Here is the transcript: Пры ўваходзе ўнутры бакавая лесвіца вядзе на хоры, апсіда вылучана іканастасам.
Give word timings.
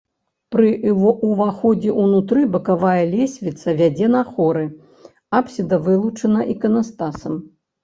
Пры 0.53 0.69
ўваходзе 1.31 1.91
ўнутры 2.03 2.41
бакавая 2.55 3.03
лесвіца 3.13 3.67
вядзе 3.83 4.07
на 4.15 4.23
хоры, 4.33 4.65
апсіда 5.43 5.83
вылучана 5.87 6.49
іканастасам. 6.57 7.41